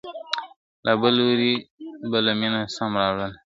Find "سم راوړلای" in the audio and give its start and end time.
2.75-3.31